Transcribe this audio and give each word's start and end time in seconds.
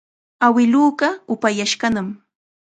Awiluuqa 0.45 1.09
upayashqanam. 1.33 2.09